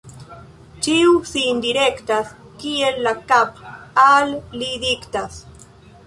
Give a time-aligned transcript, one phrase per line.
[0.85, 2.31] Ĉiu sin direktas,
[2.63, 3.61] kiel la kap'
[4.05, 5.37] al li diktas.